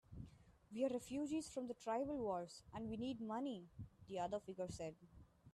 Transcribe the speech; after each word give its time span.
"We're 0.71 0.89
refugees 0.89 1.47
from 1.47 1.67
the 1.67 1.75
tribal 1.75 2.17
wars, 2.17 2.63
and 2.73 2.89
we 2.89 2.97
need 2.97 3.21
money," 3.21 3.69
the 4.07 4.17
other 4.17 4.39
figure 4.39 4.67
said. 4.67 4.95